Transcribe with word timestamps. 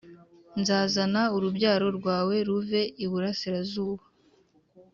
Nzazana 0.61 1.21
urubyaro 1.35 1.87
rwawe 1.97 2.35
ruve 2.47 2.81
iburasirazuba 3.03 4.03